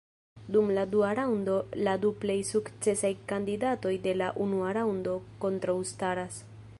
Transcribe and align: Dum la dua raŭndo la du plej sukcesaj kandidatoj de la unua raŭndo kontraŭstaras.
Dum 0.53 0.69
la 0.77 0.85
dua 0.93 1.09
raŭndo 1.19 1.57
la 1.87 1.93
du 2.05 2.11
plej 2.23 2.37
sukcesaj 2.53 3.13
kandidatoj 3.33 3.93
de 4.07 4.15
la 4.23 4.31
unua 4.47 4.73
raŭndo 4.81 5.15
kontraŭstaras. 5.45 6.45